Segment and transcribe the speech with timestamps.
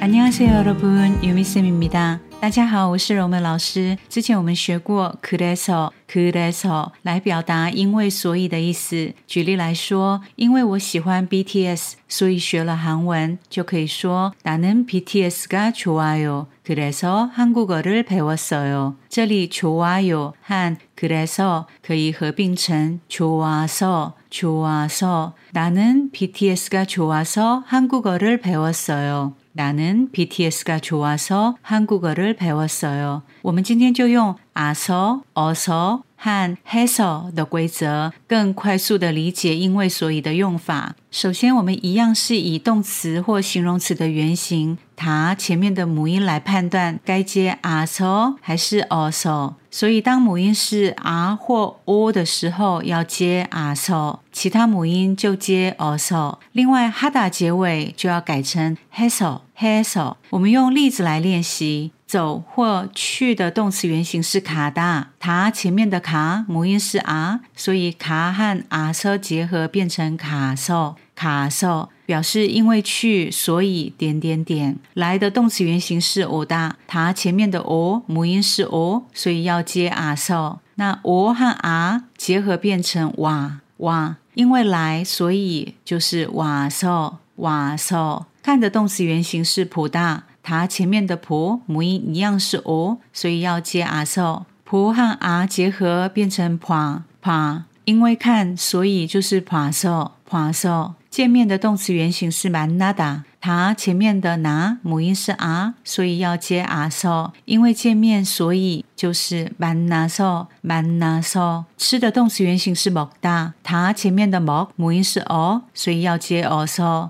[0.00, 1.22] 안녕하세요, 여러분.
[1.24, 2.20] 유미쌤입니다.
[2.38, 3.96] 大家好，我是柔美老师。
[4.08, 9.12] 之前我们学过 그래서 그래서 来表达因为所以的意思。
[9.26, 16.46] 举例来说，因为我喜欢 BTS，所以学了韩文，就可以说나는 BTS가 좋아요。
[16.62, 18.96] 그래서 한국어를 배웠어요.
[19.08, 29.34] 这里 좋아요 和 그래서 可以合并成 좋아서 좋아서 나는 BTS가 좋아서 한국어를 배웠어요.
[29.52, 33.22] 나는 BTS가 좋아서 한국어를 배웠어요.
[33.42, 40.95] 我们今天就用 아서, 어서, 和해서的规则更快速的理解因为所以的用法。
[41.09, 49.55] 首先，我们一样是以动词或形容词的原型它前面的母音来判断该接 aso 还是 oso。
[49.71, 56.37] 所以，当母音是 r 或 o 的时候，要接 as，其他母音就接 oso。
[56.51, 60.17] 另外，hada 结尾就要改成 heso heso。
[60.29, 61.91] 我们用例子来练习。
[62.11, 74.77] 走或去的动词原形是卡达，它前面的卡母音是啊所以卡和啊车结合变成卡受卡受，表示因为去所以点点点。
[74.93, 80.59] 来的动词原形是哦大，它前面的哦母音是哦所以要接 r 受。
[80.75, 88.25] 那哦和啊结合变成哇哇，因为来所以就是瓦受瓦受。
[88.43, 90.23] 看的动词原形是普大。
[90.43, 94.43] 它前面的婆母音一样是 o，所以要接 a so。
[94.63, 100.93] 婆和 r 结合变成 pa pa，因为看，所以就是 pa so pa so。
[101.09, 103.23] 见面的动词原形是 manada。
[103.41, 111.63] 它前面的拿母音是 r，所以要接 a so，因为见面，所以就是 manaso manaso。
[111.75, 117.09] 吃的动词原形是 mokda，它前面的 mok 母音是 o，所以要接 o so，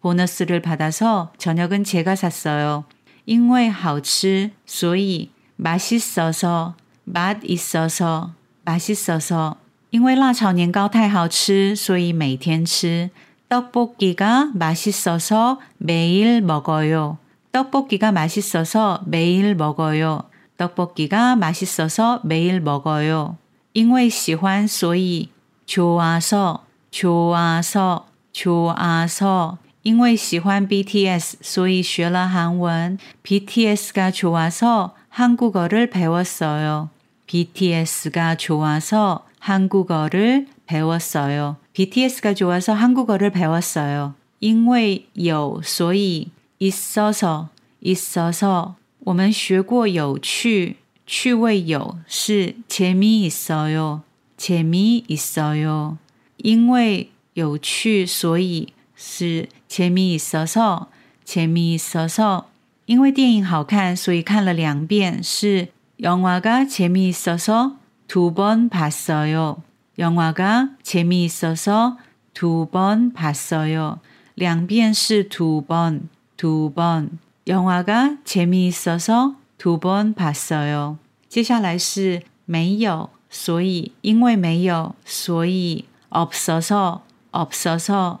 [0.00, 2.84] 보너스를 받아서 저녁은 제가 샀어요.
[3.26, 6.74] 因为好吃所以 맛있어서
[7.04, 8.32] 맛 있어서
[8.64, 9.56] 맛있어서
[9.90, 13.10] 因为辣炒年糕太好吃，所以每天吃。
[13.48, 17.18] 떡볶이가 맛있어서 매일 먹어요.
[17.52, 20.24] 떡볶이가 맛있어서 매일 먹어요.
[20.58, 23.36] 떡볶이가 맛있어서 매일 먹어요.
[23.72, 25.30] 因为喜欢所以
[25.66, 36.90] 좋아서 좋아서 좋아서 因为喜欢 BTS 所以学了韩文 BTS가 좋아서 한국어를 배웠어요.
[37.26, 41.56] BTS가 좋아서 한국어를 배웠어요.
[41.72, 44.14] BTS가 좋아서 한국어를 배웠어요.
[44.40, 47.48] 因为有所以 있어서
[47.80, 48.74] 있어서
[49.04, 50.76] 我们学过有趣
[51.06, 54.02] 趣味有是 재미있어요.
[54.36, 55.98] 재미있어요.
[56.38, 60.86] 因为有趣所以 是 재미있어서
[61.24, 62.48] 재미있어서
[62.86, 65.68] 因为电影好看所以看了两遍是
[66.00, 69.62] 영화가 재미있어서 두 번 봤어요.
[69.98, 71.96] 영화가 재미있어서
[72.34, 73.98] 두 번 봤어요.
[74.34, 77.18] 两遍是두 번, 두 번.
[77.46, 80.98] 영화가 재미있어서 두 번 봤어요.
[81.28, 88.20] 接下来是没有,所以因为没有,所以 없어서, 없어서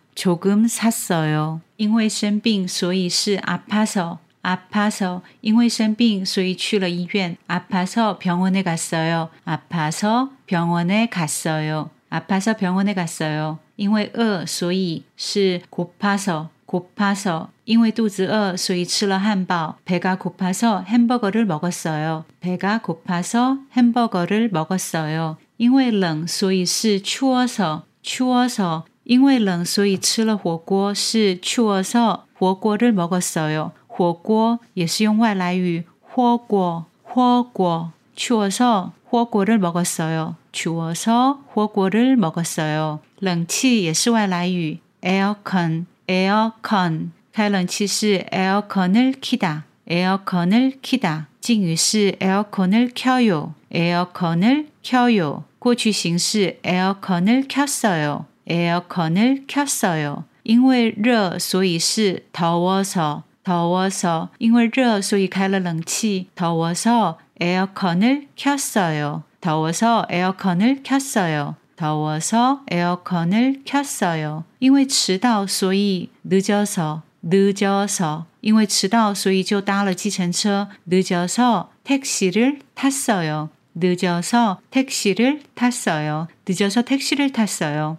[0.20, 1.60] 조금 샀어요.
[1.76, 9.30] 因为生病,所以是 아파서 아파서 因为生病所以去了医院 아파서 병원에 갔어요.
[9.44, 11.90] 아파서 병원에 갔어요.
[12.08, 13.58] 아파서 병원에 갔어요.
[13.76, 22.24] 因为饿所以是 고파서 고파서 因为肚子饿所以吃了汉堡 배가 고파서 햄버거를 먹었어요.
[22.40, 25.36] 배가 고파서 햄버거를 먹었어요.
[25.58, 33.72] 因为冷所以是 추워서 추워서 因为冷所以吃了火锅是 추워서 火锅를 먹었어요.
[33.86, 40.36] 火锅也是用外来语火锅 호고 추워서 호고를 먹었어요.
[40.52, 43.00] 추워서 호고를 먹었어요.
[43.20, 57.46] 冷气也是外来语 aircon aircon 开冷气是 aircon을 키다 에어컨을 키다 敬语是 에어컨을 켜요 에어컨을 켜요 过去形式 에어컨을
[57.48, 69.24] 켰어요 에어컨을 켰어요 因为热所以是 더워서 더워서 因为热所以开了冷气 더워서 에어컨을 켰어요.
[69.40, 71.56] 더워서 에어컨을 켰어요.
[71.76, 74.44] 더워서 에어컨을 켰어요.
[74.58, 83.50] 因为迟到所以 늦어서 늦어서 因为迟到所以就搭了计程车 늦어서 택시를 탔어요.
[83.74, 86.28] 늦어서 택시를 탔어요.
[86.46, 87.98] 늦어서 택시를 탔어요.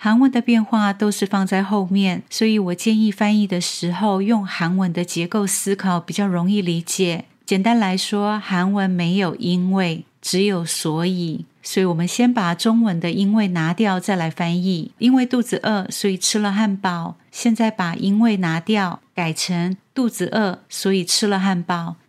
[0.00, 7.24] 韩文的变化都是放在后面，所以我建议翻译的时候用韩文的结构思考，比较容易理解。
[7.44, 14.92] 简单来说，韩文没有因为，只有所以，所以我们先把中文的因为拿掉，再来翻译。
[14.98, 17.16] 因为肚子饿，所以吃了汉堡。
[17.32, 21.96] 现在把因为拿掉，改成肚子饿，所以吃了汉堡。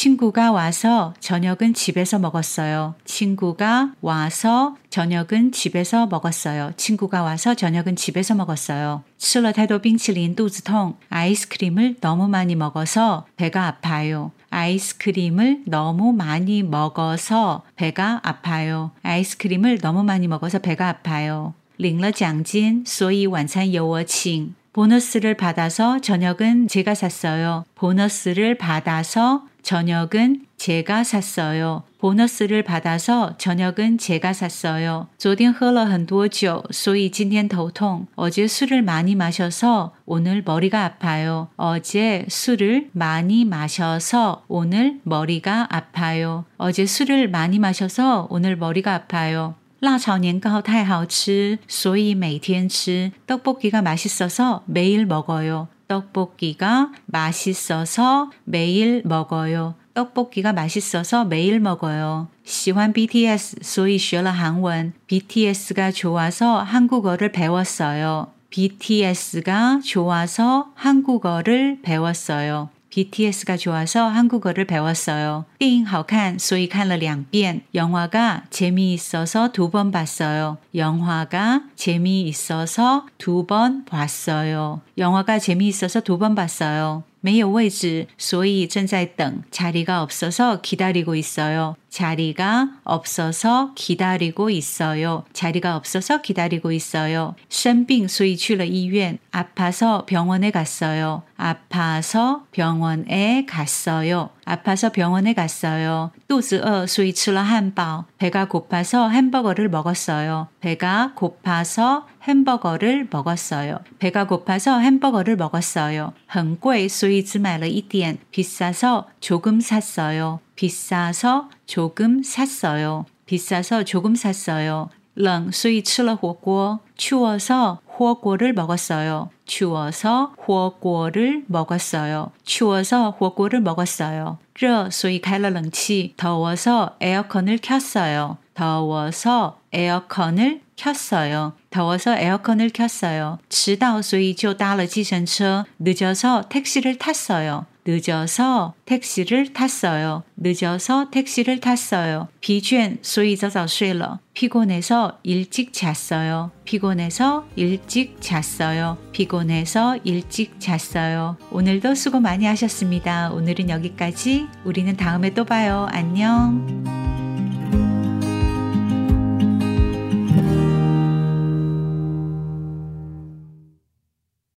[0.00, 2.94] 친구가 와서 저녁은 집에서 먹었어요.
[3.06, 6.72] 친구가 와서 저녁은 집에서 먹었어요.
[6.76, 9.02] 친구가 와서 저녁은 집에서 먹었어요.
[9.18, 10.96] 吃了太多冰淇淋肚子痛.
[11.08, 14.32] 아이스크림을 너무 많이 먹어서 배가 아파요.
[14.50, 18.90] 아이스크림을 너무 많이 먹어서 배가 아파요.
[19.02, 21.54] 아이스크림을 너무 많이 먹어서 배가 아파요.
[21.78, 27.64] 领了奖金所以晚餐由我请 보너스를 받아서 저녁은 제가 샀어요.
[27.74, 31.82] 보너스를 받아서 저녁은 제가 샀어요.
[31.98, 35.08] 보너스를 받아서 저녁은 제가 샀어요.
[35.18, 38.06] 昨天喝了很多酒,所以今天头痛.
[38.14, 41.48] 어제 술을 많이 마셔서 오늘 머리가 아파요.
[41.56, 46.44] 어제 술을 많이 마셔서 오늘 머리가 아파요.
[46.58, 49.54] 어제 술을 많이 마셔서 오늘 머리가 아파요.
[49.80, 53.10] 辣炒年糕太好吃，所以每天吃。
[53.26, 55.68] 떡볶이가 맛있어서 매일 먹어요.
[55.91, 59.75] 떡볶이가 맛있어서 매일 먹어요.
[59.93, 62.29] 떡볶이가 맛있어서 매일 먹어요.
[62.45, 64.93] 시환 BTS, 소위 쉬러 한원.
[65.07, 68.31] BTS가 좋아서 한국어를 배웠어요.
[68.51, 72.69] BTS가 좋아서 한국어를 배웠어요.
[72.90, 75.44] BTS가 좋아서 한국어를 배웠어요.
[75.58, 77.62] 电影好看,所以看了两遍.
[77.74, 80.56] 영화가 재미있어서 두 번 봤어요.
[80.74, 84.80] 영화가 재미있어서 두 번 봤어요.
[84.96, 87.02] 영화가 재미있어서 두 번 봤어요.
[87.20, 89.42] 没有位置,所以正在等.
[89.50, 91.74] 자리가 없어서 기다리고 있어요.
[91.90, 95.24] 자리가 없어서 기다리고 있어요.
[95.32, 97.34] 자리가 없어서 기다리고 있어요.
[97.48, 99.18] 生病,所以去了医院.
[99.30, 101.22] 아파서 병원에 갔어요.
[101.38, 104.30] 아파서 병원에 갔어요.
[104.44, 106.10] 아파서 병원에 갔어요.
[106.28, 108.04] 肚子饿,所以吃了汉堡.
[108.18, 110.48] 배가 고파서 햄버거를 먹었어요.
[110.60, 113.78] 배가 고파서 햄버거를 먹었어요.
[113.98, 116.12] 배가 고파서 햄버거를 먹었어요.
[116.26, 118.18] 很贵,所以只买了一点.
[118.30, 120.40] 비싸서 조금 샀어요.
[120.54, 123.04] 비싸서 조금 샀어요.
[123.26, 124.88] 비싸서 조금 샀어요.
[125.16, 126.78] 冷,所以吃了火锅.
[126.94, 129.30] 추워서 火锅를 먹었어요.
[129.46, 132.32] 추워서 火锅를 먹었어요.
[132.44, 134.36] 추워서 火锅를 먹었어요.
[134.54, 136.12] 热,所以开了冷气.
[136.18, 138.36] 더워서 에어컨을 켰어요.
[138.54, 141.54] 더워서 에어컨을 켰어요.
[141.70, 143.38] 더워서 에어컨을 켰어요.
[143.48, 145.64] 迟到所以就搭了计程车.
[145.78, 147.64] 늦어서 택시를 탔어요.
[147.85, 150.23] 늦어서 택시를 탔어요.
[150.37, 152.27] 늦어서 택시를 탔어요.
[152.39, 156.51] 비주엔 소이저저쇠러 피곤해서 일찍 잤어요.
[156.65, 158.97] 피곤해서 일찍 잤어요.
[159.11, 161.37] 피곤해서 일찍 잤어요.
[161.51, 163.31] 오늘도 수고 많이 하셨습니다.
[163.31, 164.47] 오늘은 여기까지.
[164.63, 165.87] 우리는 다음에 또 봐요.
[165.91, 167.00] 안녕.